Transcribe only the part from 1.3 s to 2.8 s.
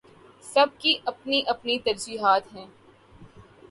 اپنی ترجیحات ہیں۔